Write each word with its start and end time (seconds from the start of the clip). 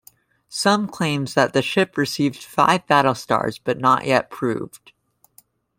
Some 0.49 0.87
claims 0.87 1.35
that 1.35 1.53
the 1.53 1.61
ship 1.61 1.95
received 1.95 2.43
five 2.43 2.87
battle 2.87 3.13
stars 3.13 3.59
but 3.59 3.77
not 3.77 4.03
yet 4.07 4.31
proved. 4.31 4.93